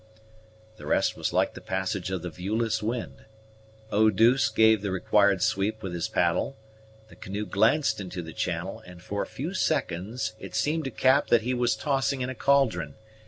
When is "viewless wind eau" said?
2.31-4.09